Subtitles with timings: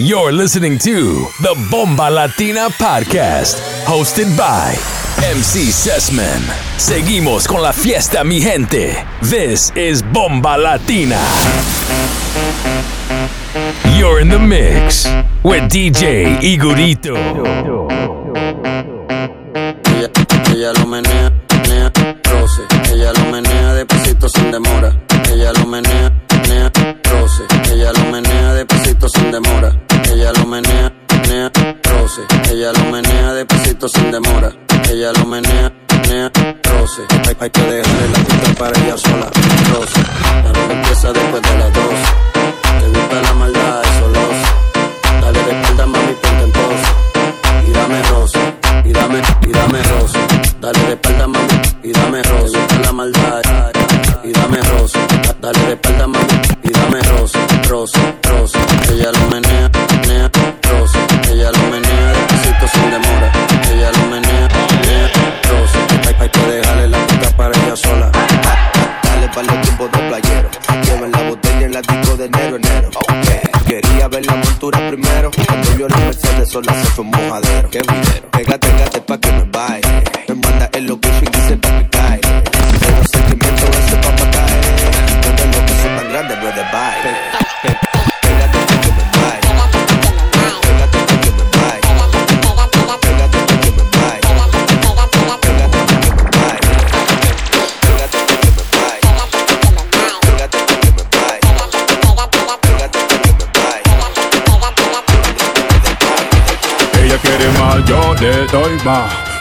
[0.00, 4.76] You're listening to the Bomba Latina Podcast, hosted by
[5.26, 6.40] MC Sessman.
[6.78, 9.04] Seguimos con la fiesta, mi gente.
[9.22, 11.18] This is Bomba Latina.
[13.98, 15.04] You're in the mix
[15.42, 17.16] with DJ Igorito.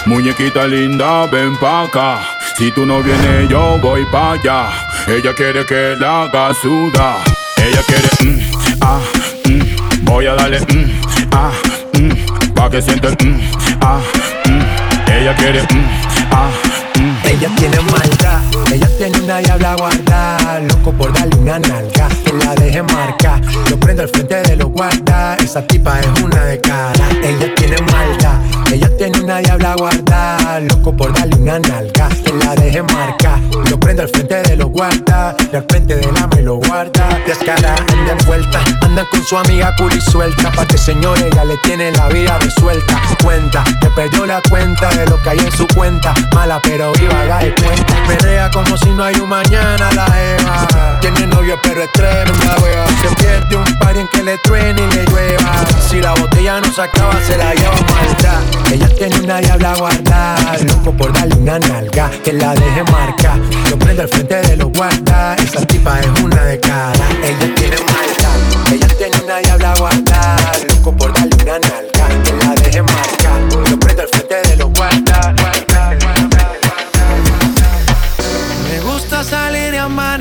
[0.06, 2.20] Muñequita linda, ven pa' acá.
[2.58, 4.70] Si tú no vienes, yo voy pa' allá.
[5.08, 7.18] Ella quiere que la haga sudar.
[7.58, 8.40] Ella quiere, mm,
[8.82, 9.00] ah,
[9.46, 10.06] mm.
[10.06, 11.52] Voy a darle, mm, ah,
[11.94, 12.54] mm.
[12.54, 13.40] Pa' que sienta el, mm,
[13.82, 14.00] ah,
[14.46, 15.12] mm.
[15.12, 15.88] Ella quiere, mm,
[16.32, 16.50] ah,
[16.98, 17.28] mm.
[17.28, 18.42] Ella tiene maldad,
[18.78, 20.60] ella tiene una diabla guarda.
[20.60, 23.42] Loco por darle una nalga, que la deje marcar.
[23.70, 27.10] Lo prendo al frente de los guardas Esa tipa es una de cara.
[27.24, 28.40] Ella tiene maldad,
[28.72, 30.60] ella tiene una diabla guarda.
[30.60, 33.40] Loco por darle una nalga, que la deje marcar.
[33.70, 37.20] Lo prendo al frente de los guardas Y al frente de la me lo guarda.
[37.26, 40.52] Descara, anda envuelta Anda con su amiga curi suelta.
[40.52, 43.02] Pa' que señor ella le tiene la vida resuelta.
[43.24, 46.14] Cuenta, te perdió la cuenta de lo que hay en su cuenta.
[46.34, 47.94] Mala pero viva, haga de cuenta.
[48.08, 51.00] Menea como si no hay un mañana la Eva.
[51.00, 54.96] Tiene novio pero es tremenda wea Se pierde un par en que le truene y
[54.96, 55.66] le llueva.
[55.90, 58.42] Si la botella no se acaba se la lleva maldad
[58.72, 60.58] Ella tiene una diabla guardada.
[60.68, 63.38] Loco por darle una nalga Que la deje marcar.
[63.70, 65.40] Lo prende al frente de los guardas.
[65.42, 68.74] Esa tipa es una de cara Ella tiene maldad.
[68.74, 70.52] Ella tiene una diabla guardada.
[70.68, 73.70] Loco por darle una nalga Que la deje marcar.
[73.70, 75.07] Lo prende al frente de los guardas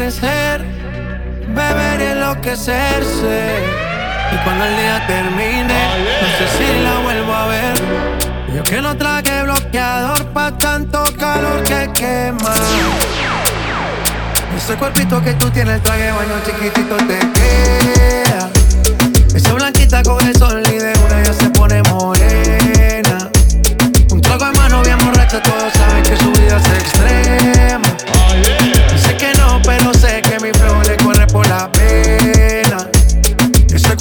[0.06, 0.64] amanecer,
[1.48, 3.56] beber y enloquecerse.
[4.32, 5.88] Y cuando el día termine,
[6.22, 7.74] no sé si la vuelvo a ver.
[8.54, 12.54] Yo que no traje bloqueador pa' tanto calor que quema.
[14.56, 18.50] Ese cuerpito que tú tienes, el traje baño chiquitito te queda.
[19.34, 23.30] Esa blanquita con el sol y de una ya se pone morena.
[24.10, 27.88] Un trago de mano bien borracha, todos saben que su vida es extrema.
[28.96, 29.95] Sé que no, pero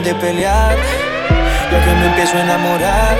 [0.00, 0.76] ganas de pelear.
[1.70, 3.16] Ya que me empiezo a enamorar.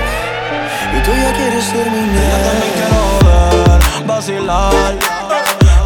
[0.97, 2.21] Y tú ya quieres terminar.
[2.21, 4.97] Yo también quiero ver, vacilar.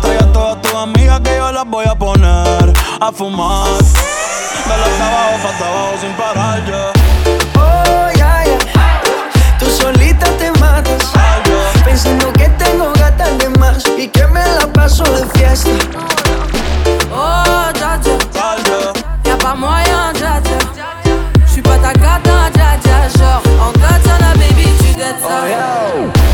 [0.01, 3.67] Trae a todas tus amigas que yo las voy a poner a fumar.
[4.67, 6.91] Dale hasta abajo, pa' hasta abajo sin parar ya.
[7.59, 9.57] Oh, ya, ya.
[9.59, 11.11] Tú solita te matas.
[11.83, 15.69] Pensando que tengo gatas de más y que me la paso de fiesta.
[17.13, 17.99] Oh, ya.
[18.03, 18.94] y'a
[19.45, 20.57] pas moyen, dja dja.
[21.47, 22.99] J'suis pas ta gata, dja.
[23.17, 25.43] Genre, en katana, baby, tu dettes ça.
[25.43, 26.24] Oh, yeah.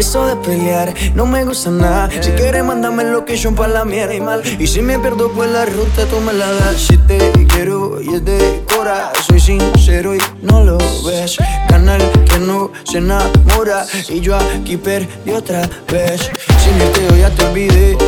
[0.00, 2.08] De pelear, no me gusta nada.
[2.22, 4.42] Si quieres, mándame location para la mierda y mal.
[4.58, 6.76] Y si me pierdo, pues la ruta tú me la das.
[6.76, 11.36] Si te quiero y es de cora, soy sincero y no lo ves.
[11.68, 13.84] Canal que no se enamora.
[14.08, 16.30] Y yo aquí perdí otra vez.
[16.64, 17.98] Sin irte, ya te olvidé.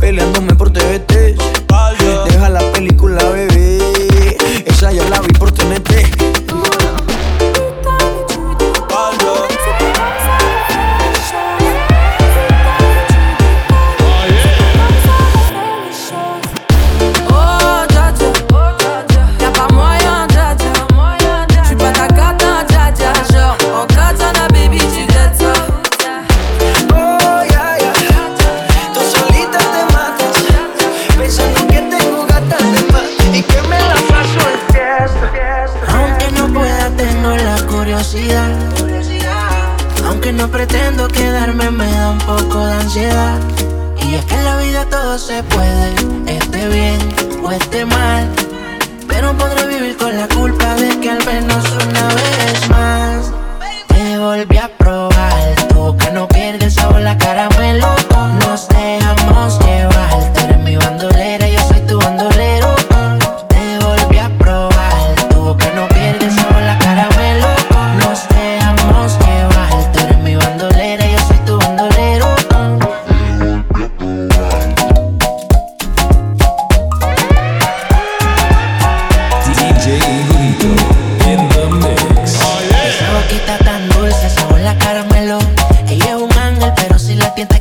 [0.00, 1.34] Peleándome por TVT.
[2.26, 4.36] Deja la película, bebé.
[4.66, 5.29] Esa ya la vi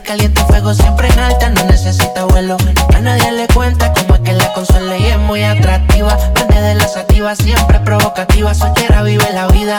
[0.10, 2.58] caliente, fuego siempre en alta, no necesita vuelo.
[2.96, 6.18] A nadie le cuenta cómo es que la consuela y es muy atractiva.
[6.34, 9.78] Vende de la sativa, siempre provocativa, soltera vive la vida.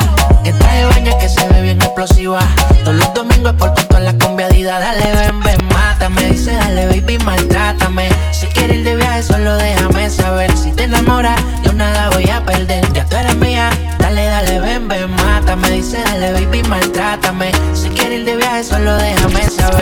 [0.61, 2.41] Traje de baño que se ve bien explosiva.
[2.85, 4.81] Todos los domingos por todas las conviadidas.
[4.81, 6.23] Dale, ven, ven, mátame.
[6.27, 8.09] Dice, dale, baby, maltrátame.
[8.31, 10.57] Si quieres ir de viaje, solo déjame saber.
[10.57, 12.87] Si te enamoras, yo nada voy a perder.
[12.93, 15.71] Ya tú eres mía, dale, dale, ven, ven, mátame.
[15.71, 17.51] Dice, dale, baby, maltrátame.
[17.75, 19.80] Si quieres ir de viaje, solo déjame saber.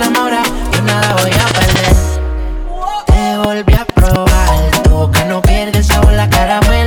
[0.00, 1.96] Enamoras, yo nada voy a perder.
[3.06, 6.28] Te volví a probar, tú que no pierdes sabor la.
[6.28, 6.77] Nos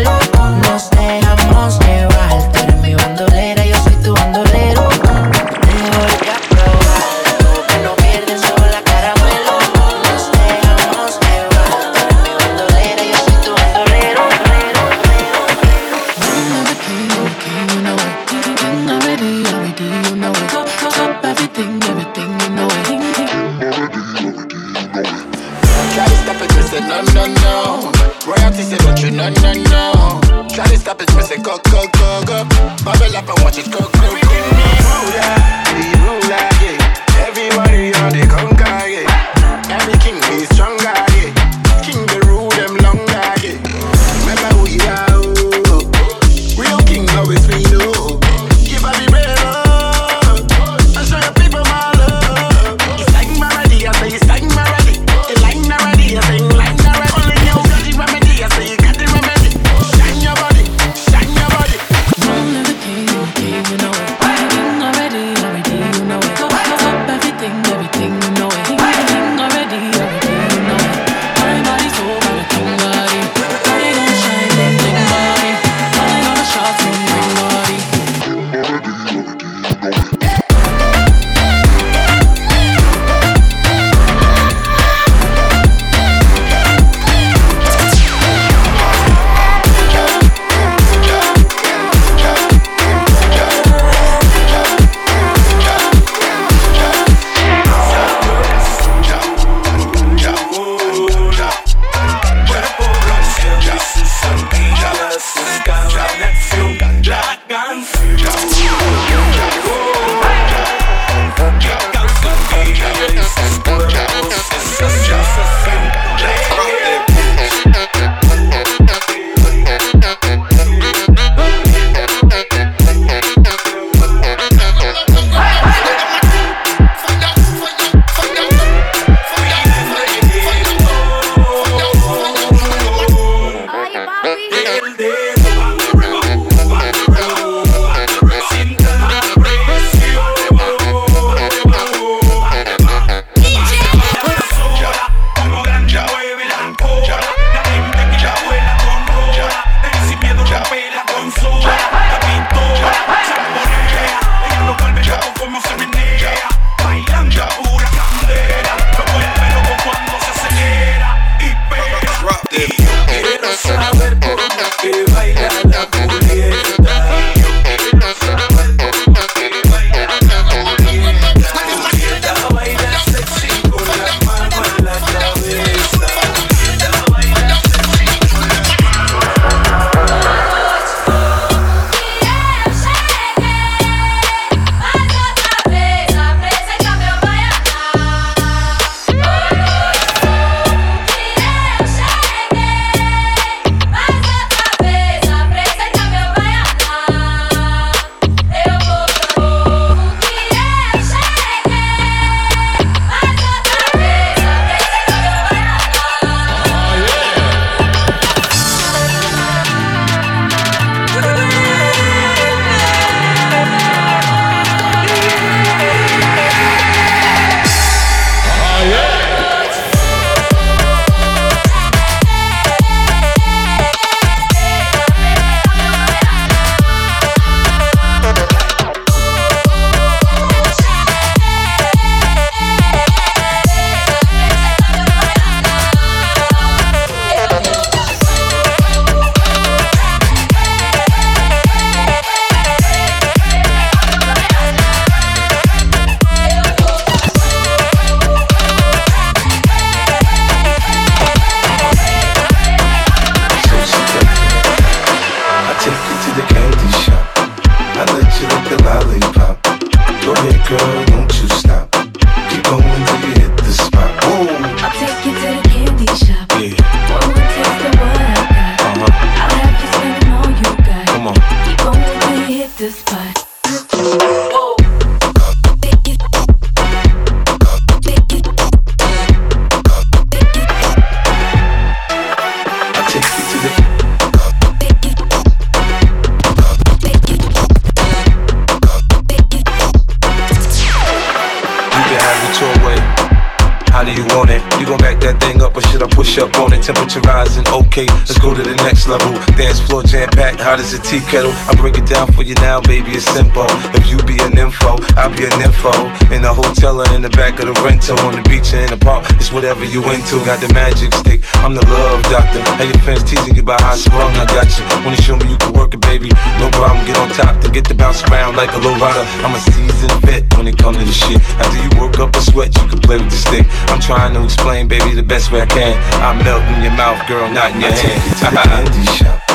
[300.93, 301.53] a tea kettle.
[301.71, 303.67] I break it down for you now, baby, it's simple.
[303.95, 305.93] If you be an info, I'll be an info.
[306.35, 308.91] In a hotel or in the back of the rental, on the beach or in
[308.91, 310.43] the park, it's whatever you into.
[310.43, 312.59] Got the magic stick, I'm the love doctor.
[312.75, 314.83] Hey, your fans teasing you about how strong I got you.
[315.05, 316.27] Wanna show me you can work it, baby?
[316.59, 319.23] No problem, get on top to get the bounce around like a low rider.
[319.47, 321.39] I'm a seasoned vet when it comes to this shit.
[321.61, 323.65] After you work up a sweat, you can play with the stick.
[323.87, 325.95] I'm trying to explain, baby, the best way I can.
[326.19, 328.11] I melt in your mouth, girl, not in your I hand.
[328.11, 329.50] Take you to the candy shop.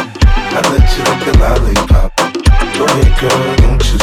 [0.56, 2.16] I let you lick the lollipop.
[2.78, 3.95] Go ahead, girl, don't you?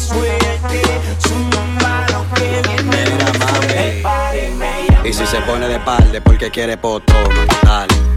[0.00, 0.80] suerte,
[5.04, 8.09] Y si se pone de palde porque quiere potoma, dale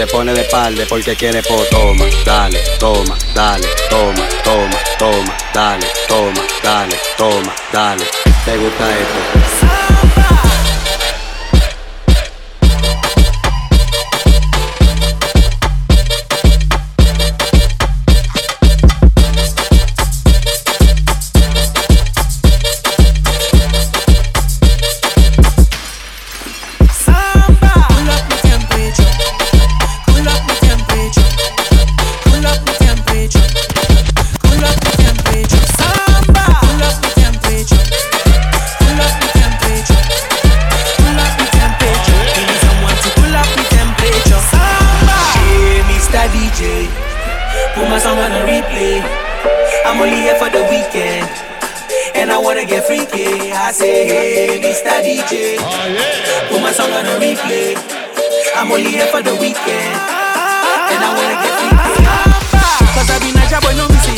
[0.00, 1.62] se pone de espalda porque quiere po.
[1.70, 8.06] toma, dale, toma, dale, toma, toma, toma, dale, toma, dale, toma, dale.
[8.46, 9.79] ¿Te gusta esto?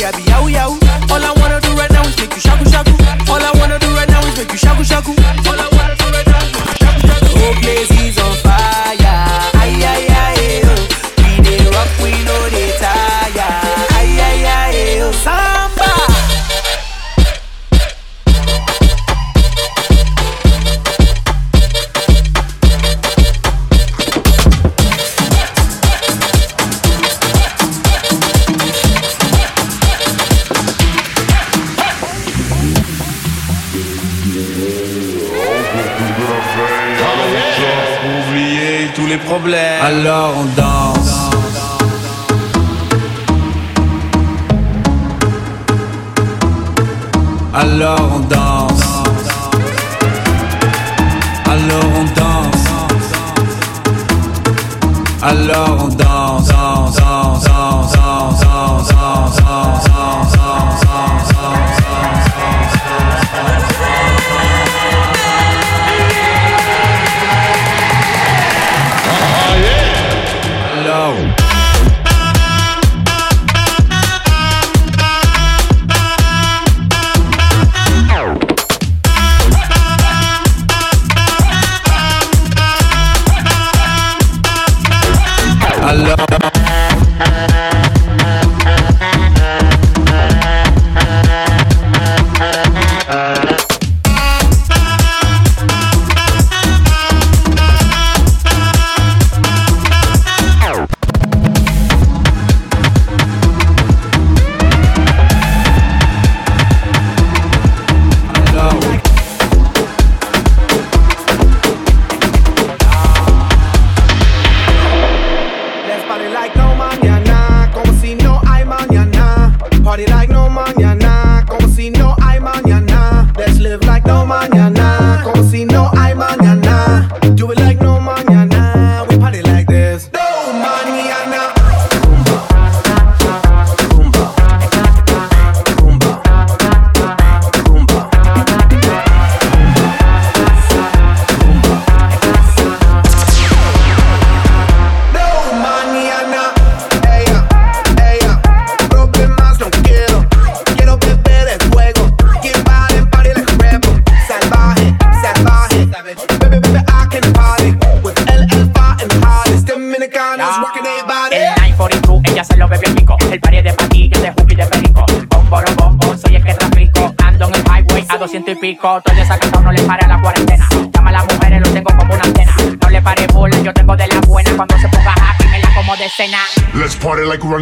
[0.03, 0.71] I be yow yow.
[1.11, 2.91] All I wanna do right now is make you shaku shaku.
[3.31, 5.42] All I wanna do right now is make you shaku shaku.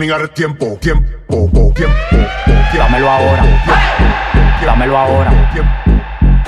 [0.10, 0.78] Out of tiempo.
[0.80, 1.96] Tiempo, tiempo, tiempo.
[2.74, 3.44] Dámelo ahora.
[4.66, 5.32] Dámelo ahora.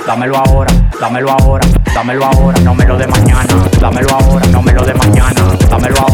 [0.06, 3.54] Dámelo ahora, dámelo ahora, dámelo ahora, no me lo de mañana.
[3.80, 5.40] Dámelo ahora, no me lo de mañana.
[5.70, 6.13] Dámelo ahora,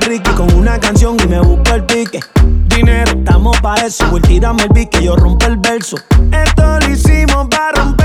[0.00, 2.20] Ricky Con una canción y me busco el pique.
[2.66, 4.04] Dinero, estamos pa' eso.
[4.10, 5.96] Will tírame el beat que yo rompo el verso.
[6.32, 7.97] Esto lo hicimos para romper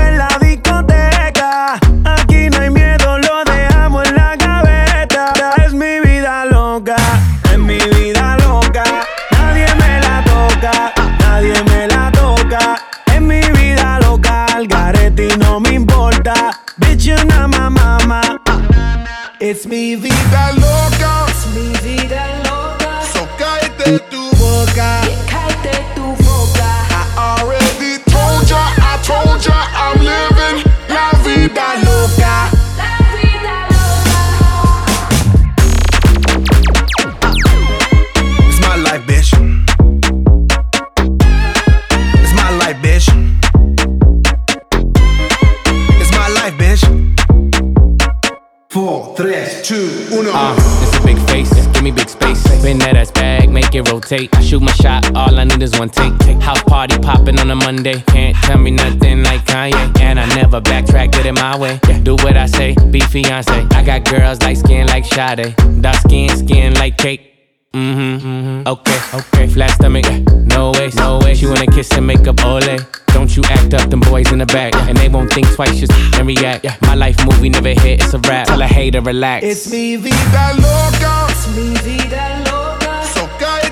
[54.04, 54.34] rotate.
[54.34, 56.12] I shoot my shot, all I need is one take.
[56.42, 58.00] House party popping on a Monday.
[58.08, 60.00] Can't tell me nothing like Kanye.
[60.00, 61.78] And I never backtrack, get it my way.
[62.02, 63.52] Do what I say, be fiance.
[63.52, 65.54] I got girls like skin like Sade.
[65.80, 67.30] Dark skin, skin like cake.
[67.72, 68.68] Mm-hmm, mm-hmm.
[68.68, 69.48] Okay, okay.
[69.48, 70.06] Flat stomach,
[70.46, 71.34] no way, no way.
[71.34, 72.78] She wanna kiss and make up ole.
[73.08, 74.74] Don't you act up, them boys in the back.
[74.88, 76.66] And they won't think twice, just and react.
[76.82, 78.46] My life movie never hit, it's a rap.
[78.46, 79.44] Tell a hater, relax.
[79.44, 81.26] It's me vida loca.
[81.30, 82.53] Es mi vida loca.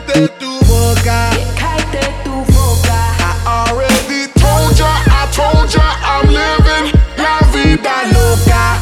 [0.06, 1.30] Cállate tu boca.
[1.56, 2.98] cállate tu boca.
[3.18, 8.78] I already told ya, I told ya, I'm living la vida loca.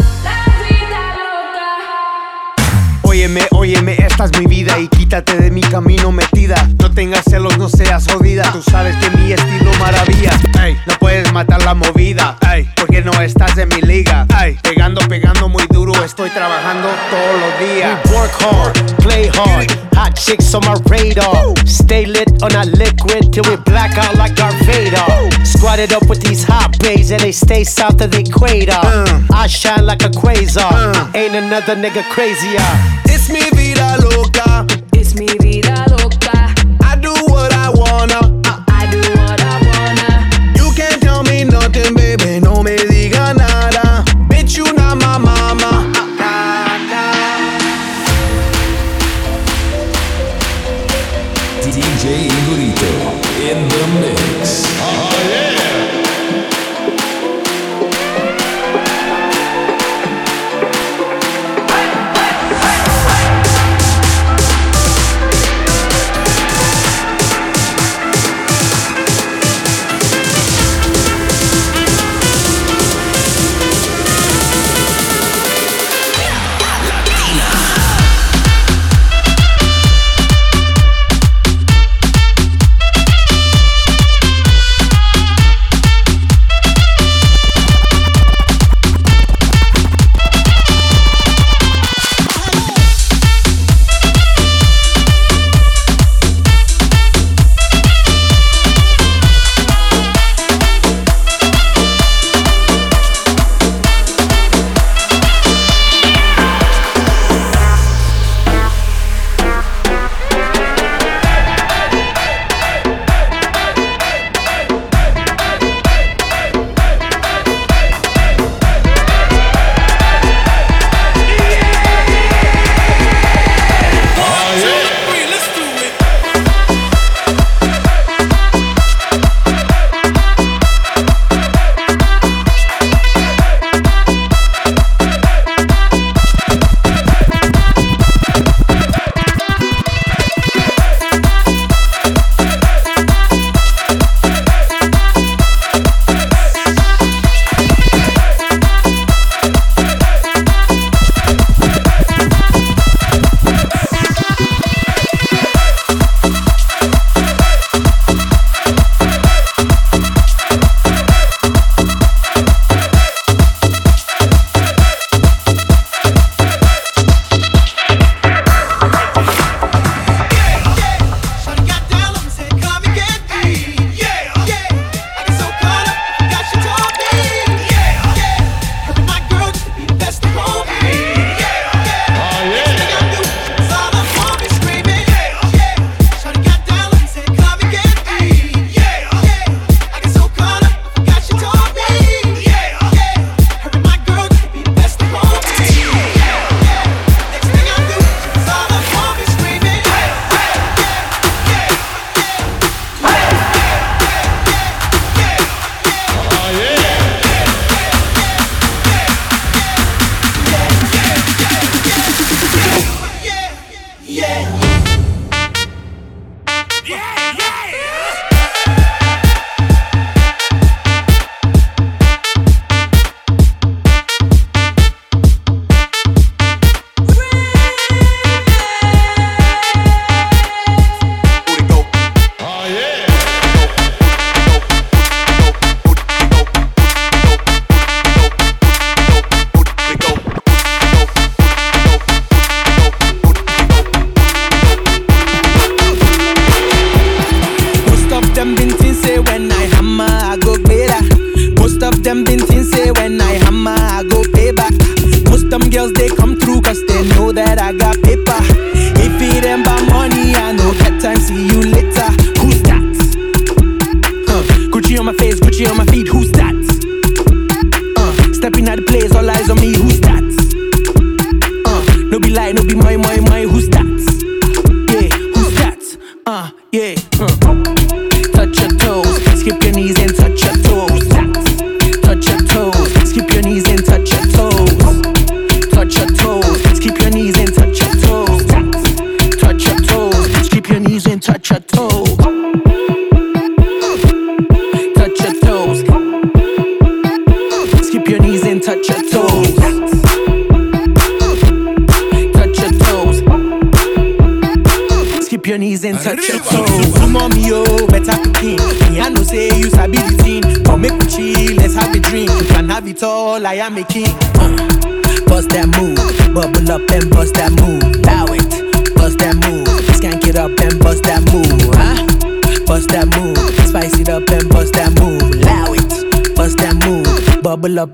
[3.03, 6.69] Óyeme, óyeme, esta es mi vida y quítate de mi camino metida.
[6.81, 8.51] No tengas celos, no seas jodida.
[8.53, 10.31] Tú sabes que mi estilo maravilla.
[10.65, 12.39] Ey, no puedes matar la movida.
[12.55, 14.27] Ey, porque no estás en mi liga.
[14.43, 15.80] Ey, pegando, pegando muy duro.
[16.05, 17.99] Estoy trabajando todos los días.
[18.07, 19.71] We work hard, play hard.
[19.95, 21.55] Hot chicks on my radar.
[21.67, 25.45] Stay lit on a liquid till we black out like Darth Vader.
[25.45, 28.73] Squatted up with these hot bays and they stay south of the equator.
[28.73, 29.23] Uh.
[29.33, 30.73] I shine like a quasar.
[30.73, 31.11] Uh.
[31.15, 32.65] Ain't another nigga crazier.
[33.05, 34.67] It's mi vida loca.
[34.95, 35.60] It's mi vida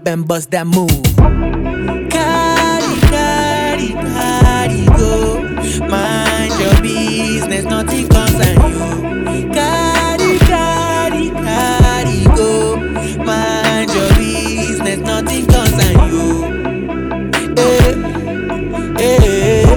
[0.06, 0.90] and bust that move.
[2.10, 5.42] Carry, carry, carry go.
[5.88, 8.78] Mind your business, nothing concern you.
[9.52, 12.76] Carry, carry, carry go.
[13.24, 16.44] Mind your business, nothing concern you.
[17.56, 17.94] Eh,
[18.98, 19.76] eh,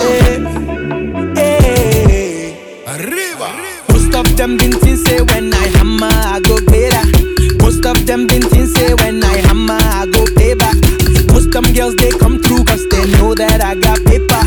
[0.00, 2.54] eh, eh.
[2.86, 3.48] Arriba.
[3.90, 7.04] Most of them been since say when I hammer, I go better.
[7.62, 8.42] Most of them been
[8.88, 10.76] say when I hammer, I go pay back.
[11.32, 14.42] Most them girls they come through cause they know that I got paper.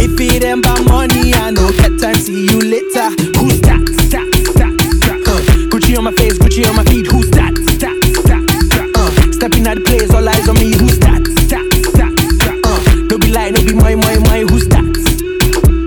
[0.00, 3.08] If it ain't by money, I know that time, see you later.
[3.38, 3.84] Who's that?
[4.12, 4.26] That,
[4.58, 4.72] that,
[5.04, 5.20] that.
[5.28, 7.06] Uh, Gucci on my face, Gucci on my feet.
[7.06, 7.54] Who's that?
[7.82, 7.96] That,
[8.28, 8.42] that,
[8.72, 8.88] that.
[8.96, 10.72] Uh, stepping out the place, all eyes on me.
[10.78, 11.22] Who's that?
[11.52, 11.66] That,
[11.98, 12.56] that, that.
[12.64, 14.40] Uh, Don't be lying, don't be my, my, my.
[14.48, 14.84] Who's that?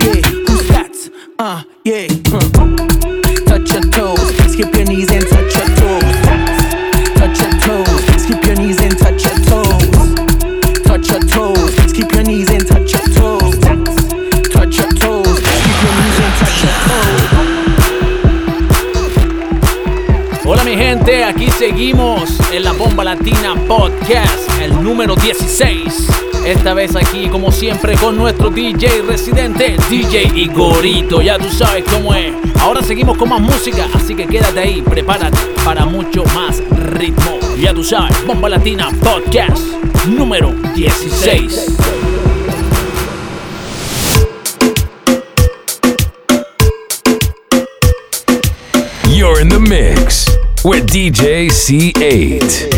[0.04, 0.94] Yeah, who's that?
[1.38, 2.17] Uh, yeah.
[23.28, 26.08] Latina Podcast, el número 16.
[26.46, 31.20] Esta vez aquí, como siempre, con nuestro DJ residente, DJ Igorito.
[31.20, 32.32] Ya tú sabes cómo es.
[32.58, 37.38] Ahora seguimos con más música, así que quédate ahí, prepárate para mucho más ritmo.
[37.60, 39.62] Ya tú sabes, Bomba Latina Podcast,
[40.06, 41.97] número 16.
[50.68, 52.68] with DJ C8.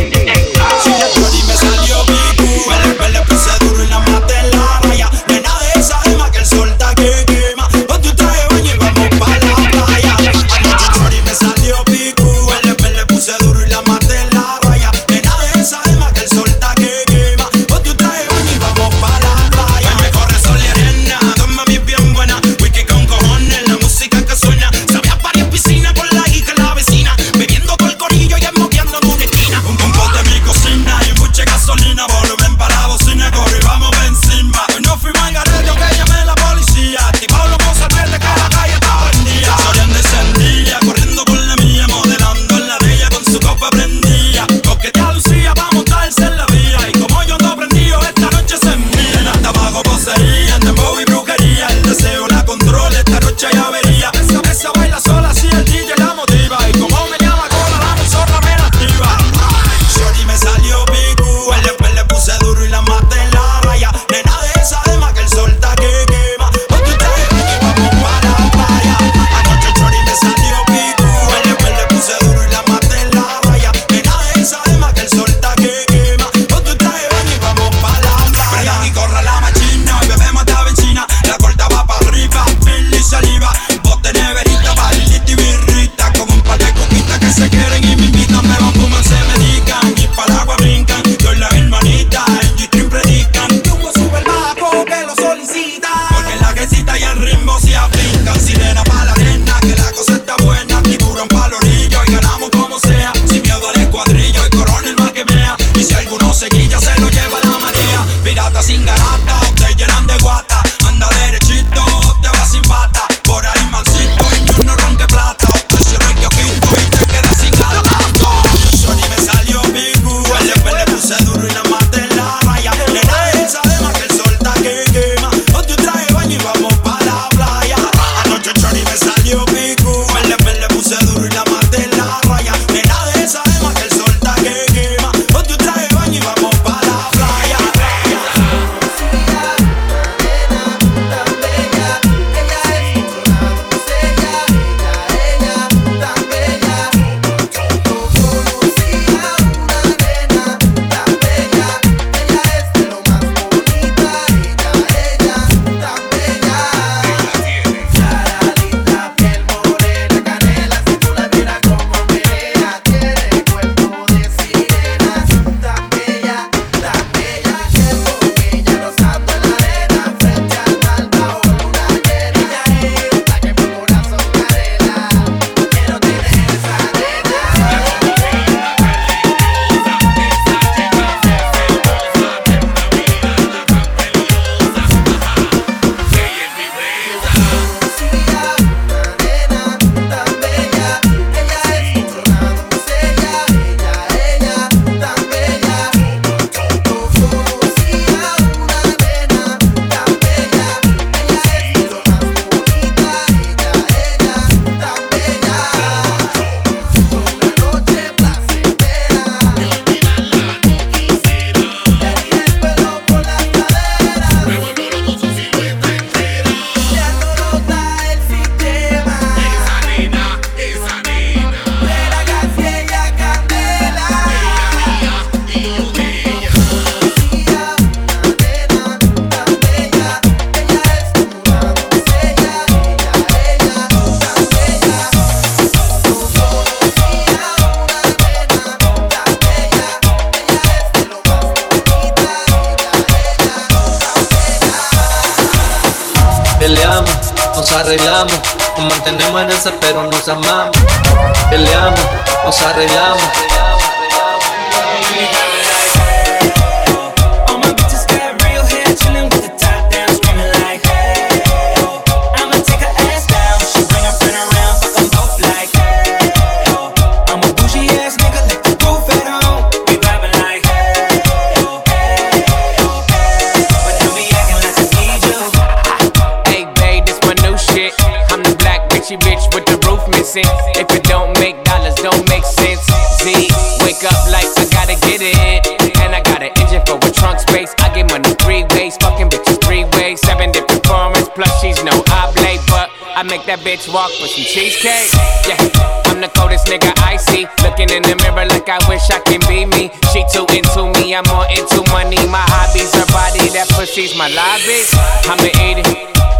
[293.50, 295.10] That bitch walk with some cheesecake.
[295.42, 295.58] Yeah,
[296.06, 297.50] I'm the coldest nigga I see.
[297.66, 299.90] Looking in the mirror like I wish I can be me.
[300.14, 302.22] She too into me, I'm more into money.
[302.30, 304.86] My hobbies, her body, that pussy's my lobby.
[305.26, 305.90] I'ma eat it,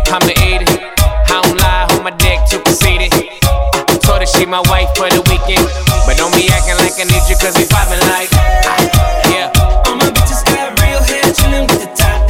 [0.07, 0.71] I'ma eat it.
[1.27, 3.11] I don't lie, hold my dick too conceited.
[3.43, 5.67] Uh, told her she my wife for the weekend.
[6.07, 8.31] But don't be acting like I need you, cause we poppin' like.
[8.71, 8.79] ah,
[9.35, 9.51] Yeah.
[9.91, 12.30] All my bitches got real hair, chillin' with the top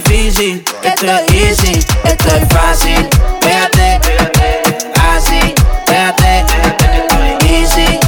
[0.00, 3.08] difícil, esto es easy, esto es fácil,
[3.40, 4.00] pégate,
[5.14, 5.54] así,
[5.86, 6.44] pégate,
[7.48, 8.00] easy,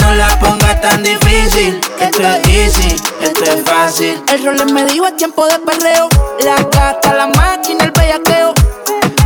[0.00, 4.20] no la pongas tan difícil, esto es easy, esto es fácil.
[4.28, 6.08] El rol me dijo es tiempo de perreo.
[6.40, 8.54] La gata, la máquina, el bellaqueo.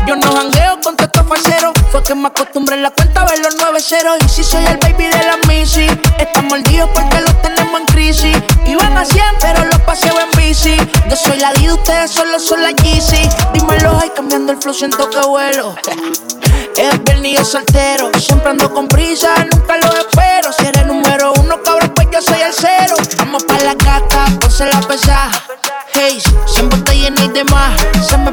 [0.07, 1.73] Yo no jangueo con estos falseros.
[1.91, 4.19] Fue que me acostumbré en la cuenta a ver los nueve ceros.
[4.25, 4.94] Y si soy el baby
[14.65, 15.75] flow, siento que vuelo.
[16.75, 18.11] Es viernes soltero.
[18.19, 20.53] Siempre ando con prisa, nunca lo espero.
[20.53, 22.97] Si eres número uno, cabrón, pues yo soy el cero.
[23.19, 25.31] Vamos pa' la gata, ponse la pesada.
[25.93, 27.79] Hey, siempre estoy llena y demás.
[28.09, 28.33] Se me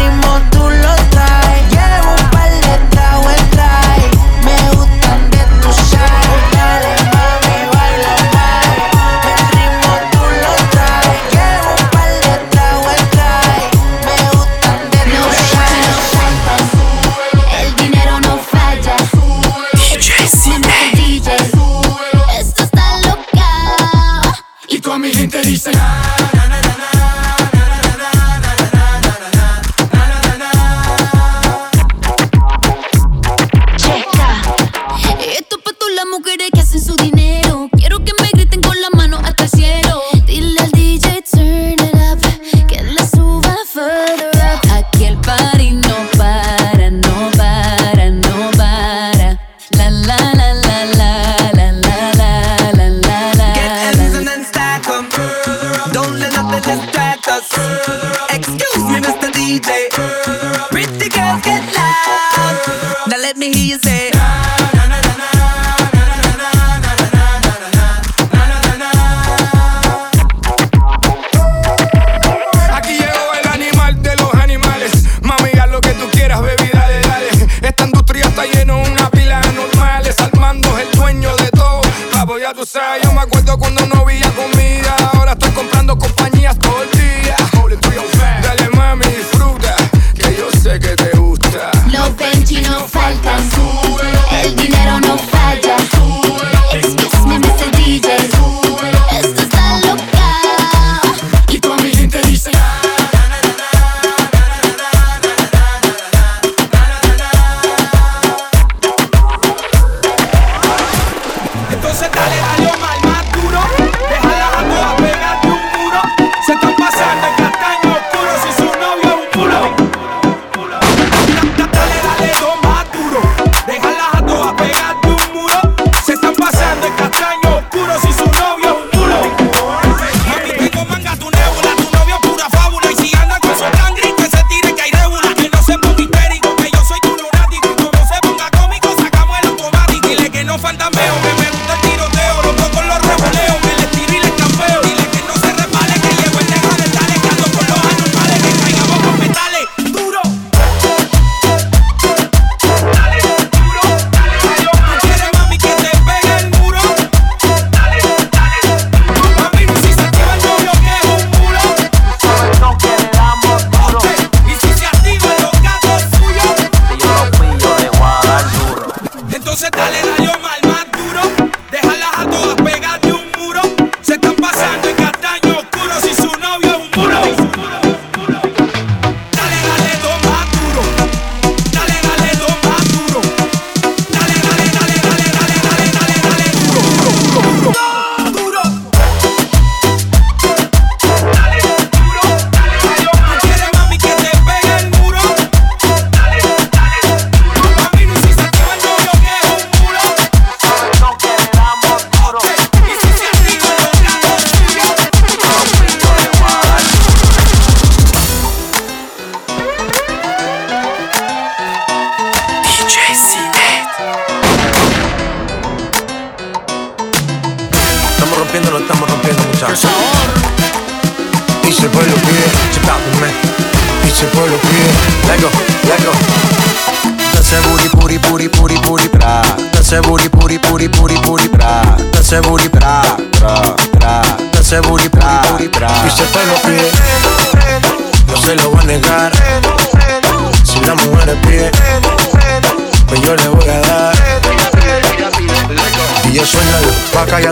[0.00, 1.70] Ritmo tú lo traes.
[1.70, 2.30] Llevo un
[2.62, 4.19] de tragos trae.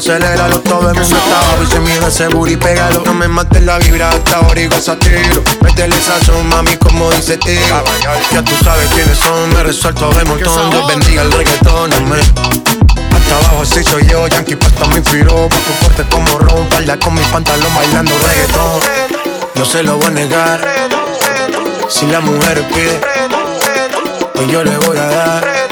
[0.08, 0.60] aceléralo.
[0.60, 3.02] Todo el mundo está y se mira seguro y pégalo.
[3.04, 5.42] No me mates la vibra hasta ahora y goza tiro.
[5.60, 7.60] Métele sazón, mami, como dice tío.
[8.32, 10.70] Ya tú sabes quiénes son, me resuelto de montón.
[10.70, 11.90] Dios bendiga el reggaetón.
[11.92, 16.98] Hasta abajo así soy yo, Yankee Pasta me inspiró Pa' tu fuerte como ron, falda
[16.98, 18.80] con mi pantalón bailando reggaetón
[19.54, 20.88] No se lo voy a negar
[21.90, 23.00] Si la mujer pide
[24.34, 25.68] Pues yo le voy a dar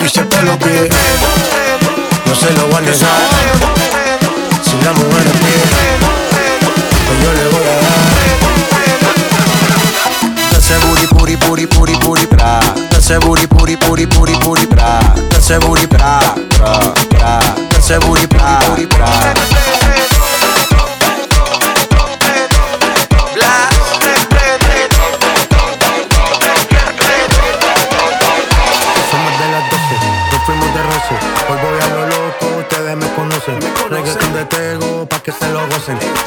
[0.00, 0.90] Y se te lo pide
[2.28, 2.98] no se lo voy a negar.
[4.62, 5.62] Si la mujer no quiere,
[7.06, 7.98] pues yo le voy a dar.
[10.52, 12.60] Dase booty, puri, puri, puri, puri, pra.
[12.90, 15.00] Dase booty, puri, puri, puri, puri, pra.
[15.30, 17.40] Dase booty, pra, pra, pra.
[17.70, 19.57] Dase booty, puri, pra.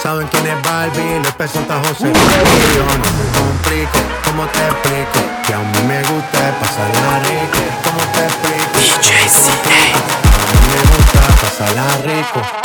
[0.01, 2.11] saben quién es Barbie, López Santa José.
[2.11, 5.19] Yo no me complico, ¿cómo te explico?
[5.45, 8.79] Que a mí me gusta pasarla rico, ¿cómo te explico?
[8.79, 9.11] DJ
[10.69, 12.60] me gusta pasarla rico.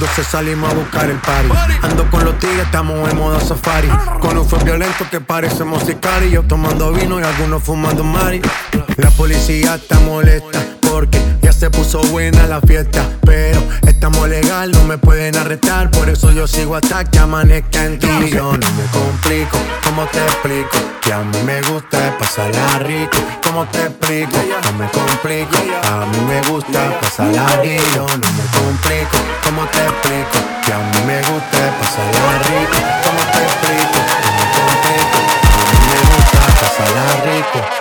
[0.00, 1.50] 12 salimos a buscar el party.
[1.82, 3.88] Ando con los tigres, estamos en modo safari.
[4.20, 6.48] Con un fue violento que parecemos sicarios.
[6.48, 8.40] Tomando vino y algunos fumando mari.
[8.96, 11.20] La policía está molesta porque
[11.60, 16.46] se puso buena la fiesta, pero estamos legal, no me pueden arrestar, por eso yo
[16.46, 18.00] sigo hasta que amanezca en.
[18.00, 20.78] Yo no me complico, ¿cómo te explico?
[21.02, 24.38] Que a mí me gusta pasarla rico, ¿cómo te explico?
[24.64, 27.84] No me complico, a mí me gusta pasarla rico.
[27.94, 30.38] Yo no me complico, ¿cómo te explico?
[30.64, 33.98] Que a mí me gusta pasarla rico, ¿cómo te explico?
[34.24, 35.18] No me complico,
[35.52, 37.79] a mí me gusta pasarla rico.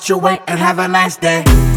[0.00, 1.69] out your way and have a nice day.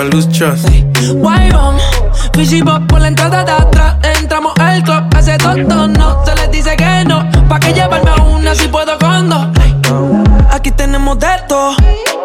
[0.00, 0.62] que luchas.
[1.14, 3.96] Why Bob por la entrada de atrás.
[4.20, 6.24] Entramos al club, hace tonto, no.
[6.24, 7.28] Se les dice que no.
[7.48, 9.50] Pa' que llevarme a una si puedo cuando.
[10.50, 11.74] Aquí tenemos de todo.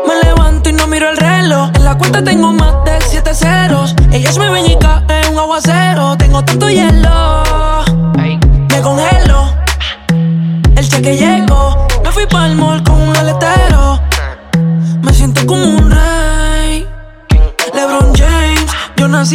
[0.08, 1.72] Me levanto y no miro el reloj.
[1.76, 3.96] En la cuenta tengo más de siete ceros.
[4.12, 6.16] Ellas me ven y caen un aguacero.
[6.18, 7.45] Tengo tanto hielo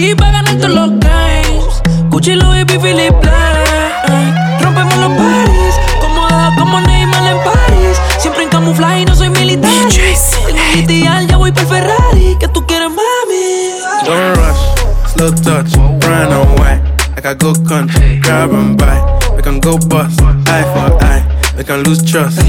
[0.01, 1.83] así pa' ganar todos los games.
[2.11, 3.15] Gucci, Louis V, Philip
[4.61, 8.01] Rompemos los paris, cómoda como Neymar en París.
[8.19, 9.71] Siempre en camuflaje y no soy militar.
[10.75, 12.37] En mi ya voy por Ferrari.
[12.39, 14.07] Que tú quieres, mami?
[14.07, 16.81] Don't rush, slow touch, brown and white.
[17.17, 18.99] I got good country, grab and buy.
[19.37, 21.23] We can go bust, eye for eye.
[21.57, 22.41] We can lose trust.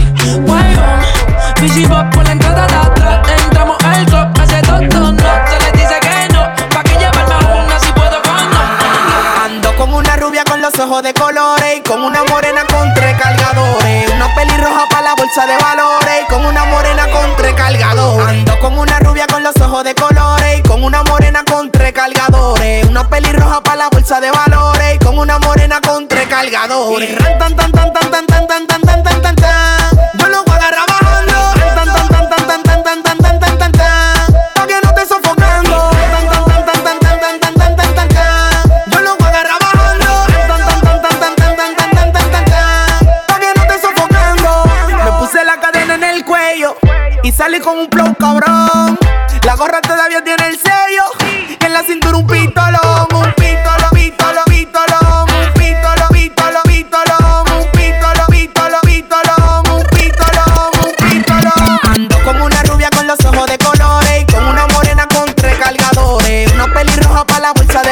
[66.84, 67.91] Pelirroja para la bolsa de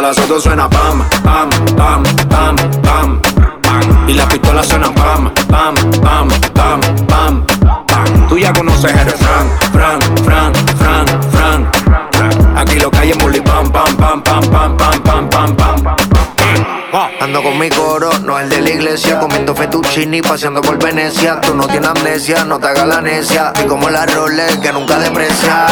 [0.00, 3.20] Cuando las suena pam, pam, pam, pam, pam,
[3.60, 4.08] pam.
[4.08, 7.46] Y las pistolas suenan pam, pam, pam, pam, pam,
[7.86, 8.26] pam.
[8.30, 9.50] Tú ya conoces el refrán,
[17.42, 21.40] Con mi coro, no el de la iglesia, comiendo fettuccini, paseando por Venecia.
[21.40, 23.52] Tú no tienes amnesia, no te hagas la necia.
[23.64, 25.66] Y como la Rolex que nunca deprecia.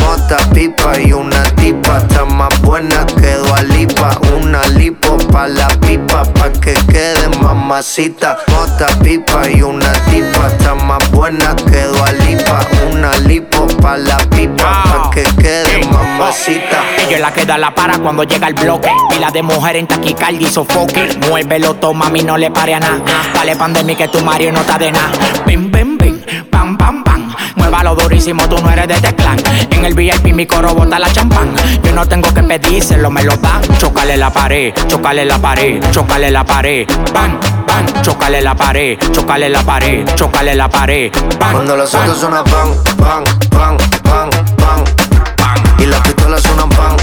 [0.00, 4.18] Mota, pipa y una tipa, está más buena que Lipa.
[4.36, 4.97] Una lipo
[5.38, 8.38] pa' la pipa, pa' que quede mamacita.
[8.48, 11.86] Mota, pipa y una tipa, está más buena que
[12.26, 12.60] Lipa.
[12.90, 16.82] Una lipo pa' la pipa, pa' que quede mamacita.
[17.06, 18.90] Ella es la que da la para cuando llega el bloque.
[19.14, 21.16] Y la de mujer en taquicardia y sofoque.
[21.28, 23.00] Muévelo, toma, mami, no le pare a nada.
[23.32, 25.12] Dale pandemia que tu Mario no está de nada.
[25.46, 26.20] Pim, pim, pim,
[26.58, 27.34] pam, pam, pam.
[27.56, 29.38] Muévalo durísimo, tú no eres de este clan.
[29.70, 31.54] En el VIP mi coro bota la champán.
[31.82, 33.62] Yo no tengo que pedírselo, me lo dan.
[33.78, 36.86] Chocale la pared, chocale la pared, chocale la pared.
[37.12, 41.12] Pan, pan, chocale la pared, chocale la pared, chocale la pared.
[41.38, 45.78] Cuando los autos suenan pan, pan, pan, pan, pan.
[45.78, 46.96] Y las pistolas suenan pan,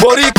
[0.00, 0.35] Boric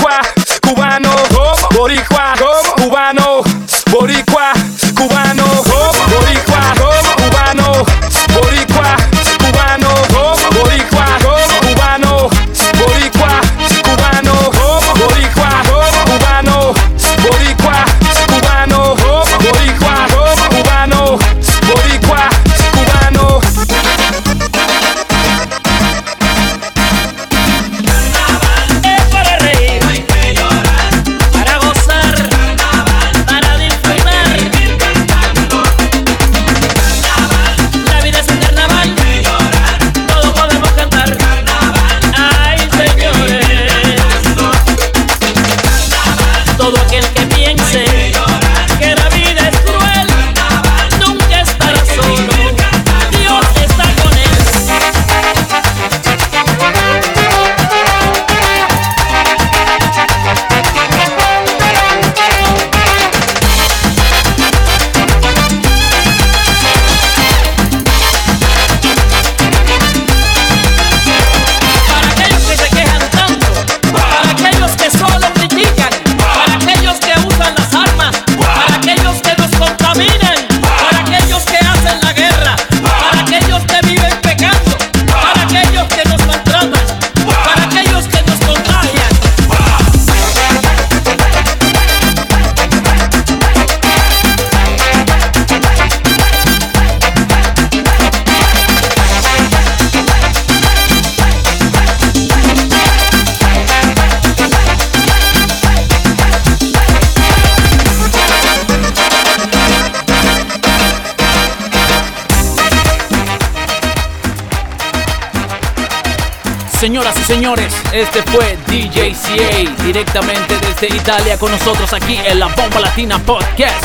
[117.28, 123.20] señores, este fue DJ CA directamente desde Italia con nosotros aquí en la Bomba Latina
[123.20, 123.84] Podcast.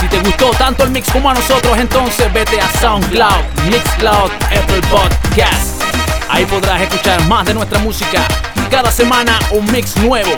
[0.00, 4.80] Si te gustó tanto el mix como a nosotros, entonces vete a SoundCloud, Mixcloud, Apple
[4.90, 5.82] Podcast.
[6.30, 8.26] Ahí podrás escuchar más de nuestra música.
[8.70, 10.32] Cada semana un mix nuevo.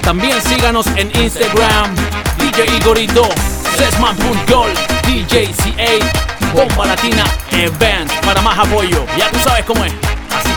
[0.00, 1.94] También síganos en Instagram,
[2.38, 3.28] DJ Igorito,
[3.76, 4.70] Sesman.gol,
[5.06, 9.04] DJ CA, Bomba Latina Event para más apoyo.
[9.18, 10.07] Ya tú sabes cómo es.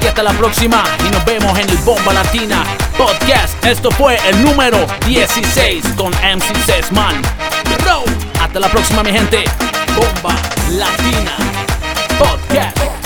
[0.01, 2.63] Que hasta la próxima y nos vemos en el Bomba Latina
[2.97, 3.63] Podcast.
[3.63, 7.21] Esto fue el número 16 con MC Sesman.
[8.41, 9.45] Hasta la próxima mi gente.
[9.95, 10.35] Bomba
[10.71, 11.31] Latina
[12.17, 13.00] Podcast.